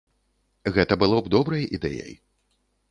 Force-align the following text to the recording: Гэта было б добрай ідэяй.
Гэта 0.77 0.93
было 1.03 1.21
б 1.27 1.35
добрай 1.37 1.63
ідэяй. 1.79 2.13